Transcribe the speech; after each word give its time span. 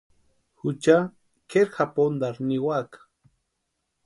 Jucha 0.59 0.97
kʼeri 1.49 1.71
japuntarhu 1.75 2.41
niwaka. 2.47 2.97